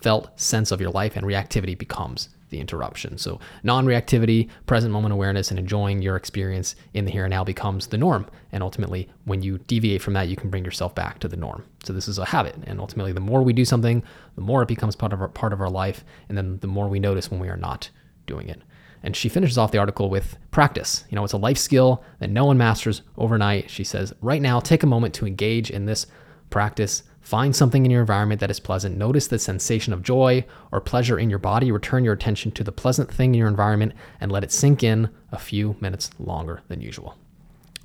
felt 0.01 0.39
sense 0.41 0.71
of 0.71 0.81
your 0.81 0.91
life, 0.91 1.17
and 1.17 1.27
reactivity 1.27 1.77
becomes 1.77 2.31
the 2.51 2.61
interruption. 2.61 3.19
So, 3.19 3.41
non 3.63 3.87
reactivity, 3.87 4.49
present 4.67 4.93
moment 4.93 5.13
awareness, 5.13 5.51
and 5.51 5.59
enjoying 5.59 6.03
your 6.03 6.17
experience 6.17 6.77
in 6.95 7.05
the 7.05 7.11
here 7.11 7.25
and 7.25 7.31
now 7.31 7.45
becomes 7.45 7.87
the 7.87 7.99
norm. 7.99 8.27
And 8.53 8.63
ultimately, 8.63 9.09
when 9.25 9.43
you 9.43 9.59
deviate 9.59 10.03
from 10.03 10.15
that, 10.15 10.29
you 10.29 10.37
can 10.37 10.51
bring 10.51 10.65
yourself 10.65 10.95
back 10.95 11.19
to 11.21 11.29
the 11.29 11.37
norm. 11.37 11.65
So, 11.85 11.93
this 11.93 12.09
is 12.09 12.19
a 12.19 12.25
habit. 12.27 12.57
And 12.65 12.81
ultimately, 12.81 13.13
the 13.13 13.21
more 13.21 13.43
we 13.43 13.53
do 13.53 13.65
something, 13.65 14.03
the 14.35 14.43
more 14.43 14.63
it 14.63 14.69
becomes 14.69 14.97
part 14.97 15.13
of 15.13 15.21
our, 15.21 15.29
part 15.29 15.53
of 15.53 15.61
our 15.61 15.71
life. 15.71 16.05
And 16.29 16.37
then 16.37 16.59
the 16.59 16.67
more 16.67 16.89
we 16.89 17.01
notice 17.01 17.31
when 17.31 17.41
we 17.41 17.49
are 17.49 17.57
not 17.57 17.91
doing 18.27 18.49
it. 18.49 18.61
And 19.03 19.17
she 19.17 19.29
finishes 19.29 19.57
off 19.57 19.73
the 19.73 19.79
article 19.79 20.11
with 20.11 20.37
practice. 20.51 21.05
You 21.09 21.17
know, 21.17 21.25
it's 21.25 21.33
a 21.33 21.39
life 21.39 21.57
skill 21.57 22.05
that 22.19 22.31
no 22.31 22.45
one 22.45 22.59
masters 22.59 23.03
overnight. 23.17 23.71
She 23.71 23.85
says, 23.85 24.13
right 24.21 24.43
now, 24.43 24.61
take 24.61 24.83
a 24.83 24.87
moment 24.87 25.15
to 25.15 25.27
engage 25.27 25.71
in 25.71 25.87
this 25.87 26.07
practice. 26.51 27.03
Find 27.21 27.55
something 27.55 27.85
in 27.85 27.91
your 27.91 28.01
environment 28.01 28.41
that 28.41 28.51
is 28.51 28.61
pleasant. 28.61 28.97
Notice 28.97 29.29
the 29.29 29.39
sensation 29.39 29.93
of 29.93 30.03
joy 30.03 30.45
or 30.73 30.81
pleasure 30.81 31.19
in 31.19 31.31
your 31.31 31.39
body. 31.39 31.71
Return 31.71 32.05
your 32.05 32.15
attention 32.15 32.51
to 32.53 32.65
the 32.65 32.73
pleasant 32.73 33.13
thing 33.13 33.35
in 33.35 33.39
your 33.39 33.49
environment 33.49 33.93
and 34.21 34.33
let 34.33 34.43
it 34.43 34.51
sink 34.51 34.83
in 34.83 35.11
a 35.31 35.39
few 35.39 35.77
minutes 35.81 36.11
longer 36.19 36.63
than 36.69 36.81
usual. 36.81 37.17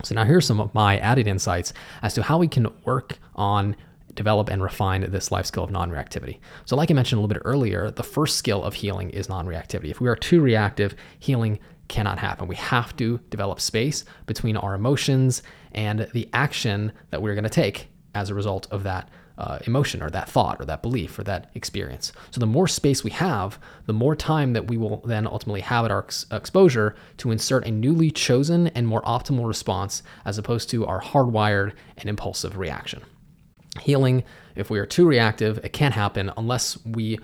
So, 0.03 0.15
now 0.15 0.25
here's 0.25 0.45
some 0.45 0.59
of 0.59 0.73
my 0.73 0.97
added 0.99 1.27
insights 1.27 1.73
as 2.01 2.13
to 2.15 2.23
how 2.23 2.37
we 2.37 2.47
can 2.47 2.67
work 2.85 3.17
on 3.35 3.75
develop 4.15 4.49
and 4.49 4.63
refine 4.63 5.09
this 5.11 5.31
life 5.31 5.45
skill 5.45 5.63
of 5.63 5.71
non 5.71 5.91
reactivity. 5.91 6.39
So, 6.65 6.75
like 6.75 6.89
I 6.89 6.93
mentioned 6.93 7.19
a 7.19 7.21
little 7.21 7.33
bit 7.33 7.41
earlier, 7.45 7.91
the 7.91 8.03
first 8.03 8.37
skill 8.37 8.63
of 8.63 8.73
healing 8.73 9.09
is 9.11 9.29
non 9.29 9.45
reactivity. 9.45 9.89
If 9.89 10.01
we 10.01 10.09
are 10.09 10.15
too 10.15 10.41
reactive, 10.41 10.95
healing 11.19 11.59
cannot 11.87 12.19
happen. 12.19 12.47
We 12.47 12.55
have 12.55 12.95
to 12.97 13.19
develop 13.29 13.59
space 13.59 14.05
between 14.25 14.57
our 14.57 14.73
emotions 14.73 15.43
and 15.73 16.07
the 16.13 16.29
action 16.33 16.91
that 17.11 17.21
we're 17.21 17.35
going 17.35 17.43
to 17.43 17.49
take 17.49 17.89
as 18.15 18.29
a 18.29 18.33
result 18.33 18.67
of 18.71 18.83
that 18.83 19.09
uh, 19.37 19.59
emotion 19.67 20.01
or 20.01 20.09
that 20.09 20.29
thought 20.29 20.59
or 20.59 20.65
that 20.65 20.81
belief 20.81 21.17
or 21.19 21.23
that 21.23 21.49
experience. 21.55 22.13
So, 22.31 22.39
the 22.39 22.45
more 22.45 22.67
space 22.67 23.03
we 23.03 23.11
have, 23.11 23.59
the 23.85 23.93
more 23.93 24.15
time 24.15 24.53
that 24.53 24.67
we 24.67 24.77
will 24.77 24.97
then 25.05 25.27
ultimately 25.27 25.61
have 25.61 25.85
at 25.85 25.91
our 25.91 26.03
ex- 26.03 26.25
exposure 26.31 26.95
to 27.17 27.31
insert 27.31 27.65
a 27.65 27.71
newly 27.71 28.11
chosen 28.11 28.67
and 28.67 28.87
more 28.87 29.01
optimal 29.01 29.47
response 29.47 30.03
as 30.23 30.37
opposed 30.37 30.69
to 30.69 30.85
our 30.85 31.01
hardwired 31.01 31.73
and 31.97 32.09
impulsive 32.09 32.57
reaction. 32.57 33.01
Healing, 33.81 34.23
if 34.55 34.69
we 34.69 34.79
are 34.79 34.85
too 34.85 35.05
reactive, 35.05 35.59
it 35.63 35.73
can't 35.73 35.93
happen 35.93 36.31
unless 36.37 36.83
we 36.85 37.19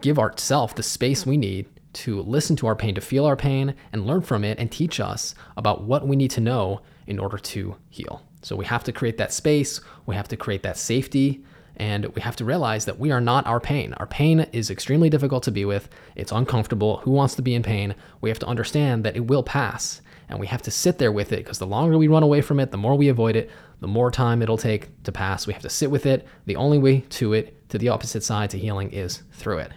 give 0.00 0.18
ourselves 0.18 0.74
the 0.74 0.82
space 0.82 1.26
we 1.26 1.36
need 1.36 1.66
to 1.94 2.22
listen 2.22 2.56
to 2.56 2.66
our 2.66 2.76
pain, 2.76 2.94
to 2.94 3.00
feel 3.00 3.24
our 3.24 3.36
pain, 3.36 3.74
and 3.92 4.06
learn 4.06 4.22
from 4.22 4.44
it 4.44 4.58
and 4.58 4.70
teach 4.70 5.00
us 5.00 5.34
about 5.56 5.82
what 5.82 6.06
we 6.06 6.16
need 6.16 6.30
to 6.32 6.40
know 6.40 6.80
in 7.06 7.18
order 7.18 7.38
to 7.38 7.76
heal. 7.90 8.22
So 8.42 8.56
we 8.56 8.64
have 8.66 8.84
to 8.84 8.92
create 8.92 9.16
that 9.18 9.32
space, 9.32 9.80
we 10.06 10.14
have 10.14 10.28
to 10.28 10.36
create 10.36 10.62
that 10.64 10.76
safety, 10.76 11.44
and 11.76 12.06
we 12.14 12.20
have 12.20 12.36
to 12.36 12.44
realize 12.44 12.84
that 12.84 12.98
we 12.98 13.10
are 13.10 13.20
not 13.20 13.46
our 13.46 13.58
pain. 13.58 13.94
Our 13.94 14.06
pain 14.06 14.40
is 14.52 14.70
extremely 14.70 15.10
difficult 15.10 15.42
to 15.44 15.50
be 15.50 15.64
with, 15.64 15.88
it's 16.14 16.32
uncomfortable. 16.32 16.98
Who 16.98 17.10
wants 17.10 17.34
to 17.36 17.42
be 17.42 17.54
in 17.54 17.62
pain? 17.62 17.94
We 18.20 18.30
have 18.30 18.38
to 18.40 18.46
understand 18.46 19.04
that 19.04 19.16
it 19.16 19.26
will 19.26 19.42
pass, 19.42 20.00
and 20.28 20.38
we 20.38 20.46
have 20.46 20.62
to 20.62 20.70
sit 20.70 20.98
there 20.98 21.12
with 21.12 21.32
it 21.32 21.38
because 21.38 21.58
the 21.58 21.66
longer 21.66 21.98
we 21.98 22.08
run 22.08 22.22
away 22.22 22.40
from 22.42 22.60
it, 22.60 22.70
the 22.70 22.76
more 22.76 22.94
we 22.96 23.08
avoid 23.08 23.36
it, 23.36 23.50
the 23.80 23.88
more 23.88 24.10
time 24.10 24.40
it'll 24.40 24.56
take 24.56 25.02
to 25.02 25.12
pass. 25.12 25.46
We 25.46 25.52
have 25.52 25.62
to 25.62 25.70
sit 25.70 25.90
with 25.90 26.06
it. 26.06 26.26
The 26.46 26.56
only 26.56 26.78
way 26.78 27.00
to 27.00 27.32
it, 27.32 27.68
to 27.70 27.78
the 27.78 27.88
opposite 27.88 28.22
side, 28.22 28.50
to 28.50 28.58
healing, 28.58 28.90
is 28.92 29.22
through 29.32 29.58
it. 29.58 29.72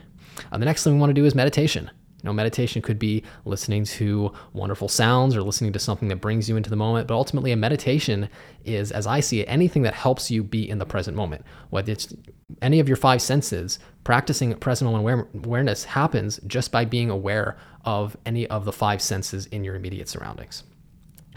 Uh, 0.51 0.57
the 0.57 0.65
next 0.65 0.83
thing 0.83 0.93
we 0.93 0.99
want 0.99 1.09
to 1.09 1.13
do 1.13 1.25
is 1.25 1.35
meditation. 1.35 1.89
Know, 2.27 2.33
meditation 2.33 2.81
could 2.81 2.99
be 2.99 3.23
listening 3.45 3.85
to 3.85 4.33
wonderful 4.51 4.89
sounds 4.89 5.33
or 5.33 5.41
listening 5.41 5.71
to 5.71 5.79
something 5.79 6.09
that 6.09 6.17
brings 6.17 6.49
you 6.49 6.57
into 6.57 6.69
the 6.69 6.75
moment. 6.75 7.07
But 7.07 7.15
ultimately, 7.15 7.53
a 7.53 7.55
meditation 7.55 8.27
is, 8.65 8.91
as 8.91 9.07
I 9.07 9.21
see 9.21 9.39
it, 9.39 9.45
anything 9.45 9.83
that 9.83 9.93
helps 9.93 10.29
you 10.29 10.43
be 10.43 10.69
in 10.69 10.77
the 10.77 10.85
present 10.85 11.15
moment. 11.15 11.45
Whether 11.69 11.93
it's 11.93 12.13
any 12.61 12.81
of 12.81 12.89
your 12.89 12.97
five 12.97 13.21
senses, 13.21 13.79
practicing 14.03 14.53
present 14.55 14.91
moment 14.91 15.29
awareness 15.33 15.85
happens 15.85 16.41
just 16.47 16.69
by 16.69 16.83
being 16.83 17.09
aware 17.09 17.57
of 17.85 18.17
any 18.25 18.45
of 18.47 18.65
the 18.65 18.73
five 18.73 19.01
senses 19.01 19.45
in 19.45 19.63
your 19.63 19.75
immediate 19.75 20.09
surroundings. 20.09 20.63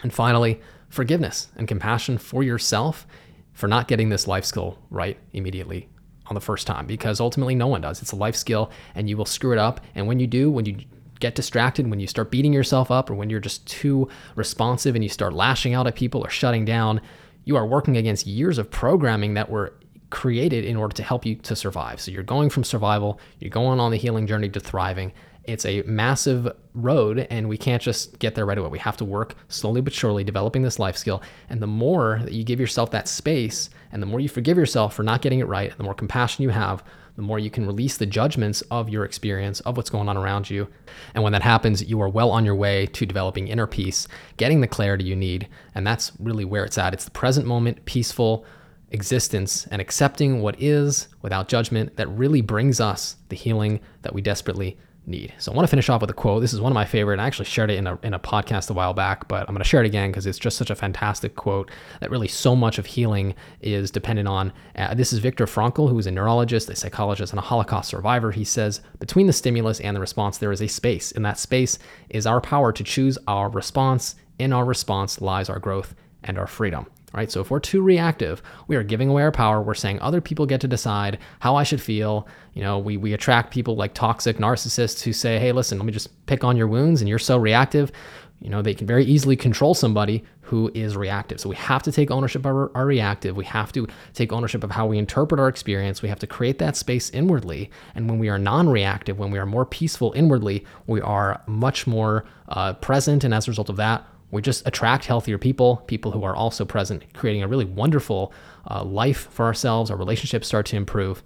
And 0.03 0.13
finally, 0.13 0.59
forgiveness 0.89 1.47
and 1.55 1.69
compassion 1.69 2.17
for 2.17 2.43
yourself 2.43 3.07
for 3.53 3.69
not 3.69 3.87
getting 3.87 4.09
this 4.09 4.27
life 4.27 4.43
skill 4.43 4.77
right 4.89 5.17
immediately 5.31 5.87
on 6.31 6.35
the 6.35 6.39
first 6.39 6.65
time 6.65 6.85
because 6.85 7.19
ultimately 7.19 7.55
no 7.55 7.67
one 7.67 7.81
does. 7.81 8.01
It's 8.01 8.13
a 8.13 8.15
life 8.15 8.37
skill 8.37 8.71
and 8.95 9.09
you 9.09 9.17
will 9.17 9.25
screw 9.25 9.51
it 9.51 9.57
up. 9.57 9.81
And 9.95 10.07
when 10.07 10.17
you 10.17 10.27
do, 10.27 10.49
when 10.49 10.63
you 10.63 10.77
get 11.19 11.35
distracted, 11.35 11.89
when 11.89 11.99
you 11.99 12.07
start 12.07 12.31
beating 12.31 12.53
yourself 12.53 12.89
up, 12.89 13.09
or 13.09 13.15
when 13.15 13.29
you're 13.29 13.41
just 13.41 13.67
too 13.67 14.07
responsive 14.35 14.95
and 14.95 15.03
you 15.03 15.09
start 15.09 15.33
lashing 15.33 15.73
out 15.73 15.87
at 15.87 15.95
people 15.95 16.21
or 16.21 16.29
shutting 16.29 16.63
down, 16.63 17.01
you 17.43 17.57
are 17.57 17.67
working 17.67 17.97
against 17.97 18.25
years 18.25 18.57
of 18.57 18.71
programming 18.71 19.33
that 19.33 19.49
were 19.49 19.73
created 20.09 20.63
in 20.63 20.77
order 20.77 20.95
to 20.95 21.03
help 21.03 21.25
you 21.25 21.35
to 21.35 21.53
survive. 21.53 21.99
So 21.99 22.11
you're 22.11 22.23
going 22.23 22.49
from 22.49 22.63
survival, 22.63 23.19
you're 23.39 23.49
going 23.49 23.81
on 23.81 23.91
the 23.91 23.97
healing 23.97 24.25
journey 24.25 24.47
to 24.49 24.59
thriving. 24.61 25.11
It's 25.43 25.65
a 25.65 25.81
massive 25.83 26.55
road, 26.73 27.27
and 27.29 27.49
we 27.49 27.57
can't 27.57 27.81
just 27.81 28.19
get 28.19 28.35
there 28.35 28.45
right 28.45 28.57
away. 28.57 28.69
We 28.69 28.79
have 28.79 28.97
to 28.97 29.05
work 29.05 29.35
slowly 29.47 29.81
but 29.81 29.93
surely, 29.93 30.23
developing 30.23 30.61
this 30.61 30.77
life 30.77 30.95
skill. 30.95 31.23
And 31.49 31.61
the 31.61 31.67
more 31.67 32.19
that 32.23 32.33
you 32.33 32.43
give 32.43 32.59
yourself 32.59 32.91
that 32.91 33.07
space, 33.07 33.69
and 33.91 34.01
the 34.01 34.07
more 34.07 34.19
you 34.19 34.29
forgive 34.29 34.57
yourself 34.57 34.93
for 34.93 35.03
not 35.03 35.21
getting 35.21 35.39
it 35.39 35.47
right, 35.47 35.75
the 35.75 35.83
more 35.83 35.95
compassion 35.95 36.43
you 36.43 36.49
have, 36.49 36.83
the 37.15 37.21
more 37.21 37.39
you 37.39 37.49
can 37.49 37.65
release 37.65 37.97
the 37.97 38.05
judgments 38.05 38.61
of 38.71 38.87
your 38.87 39.03
experience, 39.03 39.59
of 39.61 39.77
what's 39.77 39.89
going 39.89 40.07
on 40.07 40.17
around 40.17 40.49
you. 40.49 40.67
And 41.13 41.23
when 41.23 41.33
that 41.33 41.41
happens, 41.41 41.83
you 41.83 41.99
are 42.01 42.09
well 42.09 42.31
on 42.31 42.45
your 42.45 42.55
way 42.55 42.85
to 42.87 43.05
developing 43.05 43.47
inner 43.47 43.67
peace, 43.67 44.07
getting 44.37 44.61
the 44.61 44.67
clarity 44.67 45.03
you 45.03 45.15
need. 45.15 45.47
And 45.75 45.85
that's 45.85 46.11
really 46.19 46.45
where 46.45 46.63
it's 46.63 46.77
at. 46.77 46.93
It's 46.93 47.05
the 47.05 47.11
present 47.11 47.45
moment, 47.45 47.83
peaceful 47.85 48.45
existence, 48.91 49.67
and 49.67 49.81
accepting 49.81 50.41
what 50.41 50.61
is 50.61 51.07
without 51.21 51.47
judgment 51.47 51.95
that 51.97 52.07
really 52.07 52.41
brings 52.41 52.79
us 52.79 53.15
the 53.29 53.35
healing 53.35 53.79
that 54.03 54.13
we 54.13 54.21
desperately 54.21 54.77
need. 55.05 55.33
So 55.39 55.51
I 55.51 55.55
want 55.55 55.67
to 55.67 55.69
finish 55.69 55.89
off 55.89 56.01
with 56.01 56.09
a 56.09 56.13
quote. 56.13 56.41
This 56.41 56.53
is 56.53 56.61
one 56.61 56.71
of 56.71 56.75
my 56.75 56.85
favorite. 56.85 57.19
I 57.19 57.25
actually 57.25 57.45
shared 57.45 57.71
it 57.71 57.77
in 57.77 57.87
a, 57.87 57.97
in 58.03 58.13
a 58.13 58.19
podcast 58.19 58.69
a 58.69 58.73
while 58.73 58.93
back, 58.93 59.27
but 59.27 59.41
I'm 59.41 59.53
going 59.53 59.63
to 59.63 59.67
share 59.67 59.83
it 59.83 59.87
again 59.87 60.11
because 60.11 60.25
it's 60.25 60.37
just 60.37 60.57
such 60.57 60.69
a 60.69 60.75
fantastic 60.75 61.35
quote 61.35 61.71
that 61.99 62.11
really 62.11 62.27
so 62.27 62.55
much 62.55 62.77
of 62.77 62.85
healing 62.85 63.35
is 63.61 63.91
dependent 63.91 64.27
on. 64.27 64.53
Uh, 64.75 64.93
this 64.93 65.11
is 65.11 65.19
Viktor 65.19 65.45
Frankl, 65.45 65.89
who 65.89 65.97
is 65.97 66.07
a 66.07 66.11
neurologist, 66.11 66.69
a 66.69 66.75
psychologist, 66.75 67.33
and 67.33 67.39
a 67.39 67.43
Holocaust 67.43 67.89
survivor. 67.89 68.31
He 68.31 68.43
says, 68.43 68.81
Between 68.99 69.27
the 69.27 69.33
stimulus 69.33 69.79
and 69.79 69.95
the 69.95 70.01
response, 70.01 70.37
there 70.37 70.51
is 70.51 70.61
a 70.61 70.67
space. 70.67 71.11
In 71.11 71.23
that 71.23 71.39
space 71.39 71.79
is 72.09 72.27
our 72.27 72.41
power 72.41 72.71
to 72.71 72.83
choose 72.83 73.17
our 73.27 73.49
response. 73.49 74.15
In 74.39 74.53
our 74.53 74.65
response 74.65 75.21
lies 75.21 75.49
our 75.49 75.59
growth 75.59 75.95
and 76.23 76.37
our 76.37 76.47
freedom 76.47 76.85
right? 77.13 77.31
So 77.31 77.41
if 77.41 77.51
we're 77.51 77.59
too 77.59 77.81
reactive, 77.81 78.41
we 78.67 78.75
are 78.75 78.83
giving 78.83 79.09
away 79.09 79.23
our 79.23 79.31
power. 79.31 79.61
We're 79.61 79.73
saying 79.73 79.99
other 79.99 80.21
people 80.21 80.45
get 80.45 80.61
to 80.61 80.67
decide 80.67 81.19
how 81.39 81.55
I 81.55 81.63
should 81.63 81.81
feel. 81.81 82.27
You 82.53 82.63
know, 82.63 82.79
we, 82.79 82.97
we 82.97 83.13
attract 83.13 83.53
people 83.53 83.75
like 83.75 83.93
toxic 83.93 84.37
narcissists 84.37 85.01
who 85.01 85.13
say, 85.13 85.39
hey, 85.39 85.51
listen, 85.51 85.77
let 85.77 85.85
me 85.85 85.91
just 85.91 86.25
pick 86.25 86.43
on 86.43 86.57
your 86.57 86.67
wounds 86.67 87.01
and 87.01 87.09
you're 87.09 87.19
so 87.19 87.37
reactive. 87.37 87.91
You 88.39 88.49
know, 88.49 88.61
they 88.61 88.73
can 88.73 88.87
very 88.87 89.05
easily 89.05 89.35
control 89.35 89.75
somebody 89.75 90.23
who 90.41 90.71
is 90.73 90.97
reactive. 90.97 91.39
So 91.39 91.47
we 91.47 91.55
have 91.55 91.83
to 91.83 91.91
take 91.91 92.09
ownership 92.09 92.41
of 92.41 92.47
our, 92.47 92.75
our 92.75 92.85
reactive. 92.85 93.37
We 93.37 93.45
have 93.45 93.71
to 93.73 93.87
take 94.13 94.33
ownership 94.33 94.63
of 94.63 94.71
how 94.71 94.87
we 94.87 94.97
interpret 94.97 95.39
our 95.39 95.47
experience. 95.47 96.01
We 96.01 96.09
have 96.09 96.19
to 96.19 96.27
create 96.27 96.57
that 96.57 96.75
space 96.75 97.09
inwardly. 97.11 97.69
And 97.93 98.09
when 98.09 98.17
we 98.19 98.29
are 98.29 98.39
non 98.39 98.67
reactive, 98.67 99.19
when 99.19 99.31
we 99.31 99.37
are 99.37 99.45
more 99.45 99.65
peaceful 99.65 100.11
inwardly, 100.13 100.65
we 100.87 100.99
are 101.01 101.41
much 101.45 101.85
more 101.85 102.25
uh, 102.49 102.73
present. 102.73 103.23
And 103.23 103.33
as 103.33 103.47
a 103.47 103.51
result 103.51 103.69
of 103.69 103.77
that, 103.77 104.05
we 104.31 104.41
just 104.41 104.65
attract 104.65 105.05
healthier 105.05 105.37
people, 105.37 105.77
people 105.87 106.11
who 106.11 106.23
are 106.23 106.35
also 106.35 106.65
present, 106.65 107.13
creating 107.13 107.43
a 107.43 107.47
really 107.47 107.65
wonderful 107.65 108.33
uh, 108.69 108.83
life 108.83 109.27
for 109.31 109.45
ourselves. 109.45 109.91
Our 109.91 109.97
relationships 109.97 110.47
start 110.47 110.65
to 110.67 110.77
improve. 110.77 111.23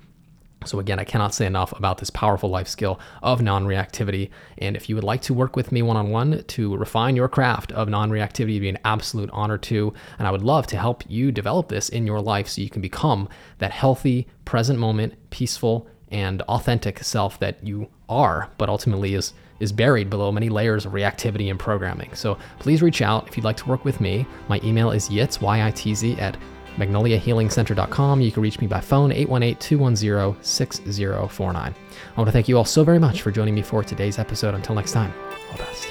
So, 0.66 0.80
again, 0.80 1.00
I 1.00 1.04
cannot 1.04 1.36
say 1.36 1.46
enough 1.46 1.72
about 1.78 2.00
this 2.00 2.10
powerful 2.10 2.50
life 2.50 2.68
skill 2.68 3.00
of 3.22 3.42
non 3.42 3.66
reactivity. 3.66 4.32
And 4.58 4.76
if 4.76 4.90
you 4.90 4.96
would 4.96 5.04
like 5.04 5.22
to 5.24 5.34
work 5.34 5.56
with 5.56 5.72
me 5.72 5.84
one 5.84 5.98
on 5.98 6.10
one 6.10 6.44
to 6.44 6.76
refine 6.76 7.16
your 7.16 7.28
craft 7.28 7.72
of 7.74 7.88
non 7.88 8.10
reactivity, 8.10 8.52
it'd 8.52 8.62
be 8.62 8.70
an 8.70 8.80
absolute 8.84 9.30
honor 9.32 9.60
to. 9.60 9.94
And 10.18 10.28
I 10.28 10.32
would 10.32 10.42
love 10.42 10.66
to 10.68 10.78
help 10.78 11.04
you 11.08 11.32
develop 11.32 11.70
this 11.70 11.90
in 11.90 12.08
your 12.08 12.22
life 12.22 12.48
so 12.48 12.62
you 12.62 12.70
can 12.70 12.82
become 12.82 13.30
that 13.60 13.72
healthy, 13.72 14.28
present 14.44 14.80
moment, 14.80 15.14
peaceful, 15.30 15.88
and 16.10 16.42
authentic 16.44 17.04
self 17.04 17.40
that 17.40 17.64
you 17.64 17.90
are, 18.10 18.50
but 18.58 18.70
ultimately 18.70 19.14
is 19.14 19.34
is 19.60 19.72
buried 19.72 20.10
below 20.10 20.32
many 20.32 20.50
layers 20.50 20.86
of 20.86 20.94
reactivity 20.94 21.50
and 21.50 21.60
programming. 21.60 22.14
So 22.14 22.38
please 22.60 22.82
reach 22.82 23.02
out 23.02 23.28
if 23.28 23.38
you'd 23.38 23.44
like 23.44 23.58
to 23.58 23.68
work 23.68 23.86
with 23.86 24.02
me. 24.02 24.26
My 24.48 24.60
email 24.64 24.92
is 24.92 25.10
yitz, 25.10 25.42
Y-I-T-Z, 25.42 26.20
at 26.20 26.38
magnoliahealingcenter.com. 26.78 28.22
You 28.22 28.32
can 28.32 28.44
reach 28.44 28.60
me 28.60 28.68
by 28.68 28.82
phone, 28.82 29.12
818-210-6049. 29.12 31.56
I 31.56 31.74
want 32.18 32.28
to 32.28 32.32
thank 32.32 32.48
you 32.48 32.58
all 32.58 32.66
so 32.66 32.84
very 32.84 33.00
much 33.00 33.22
for 33.22 33.32
joining 33.32 33.56
me 33.56 33.62
for 33.62 33.84
today's 33.84 34.20
episode. 34.20 34.56
Until 34.56 34.76
next 34.76 34.92
time, 34.92 35.14
all 35.52 35.58
the 35.58 35.64
best. 35.64 35.85